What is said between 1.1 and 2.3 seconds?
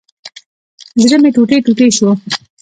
مي ټوټي ټوټي شو